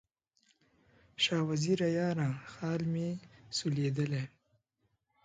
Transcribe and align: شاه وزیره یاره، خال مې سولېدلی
شاه 1.23 1.43
وزیره 1.49 1.87
یاره، 1.97 2.29
خال 2.53 2.81
مې 2.93 3.09
سولېدلی 3.57 4.23